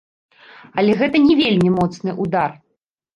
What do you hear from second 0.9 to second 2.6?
гэта не вельмі моцны ўдар.